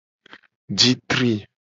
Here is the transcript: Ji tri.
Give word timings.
Ji 0.79 0.91
tri. 1.09 1.31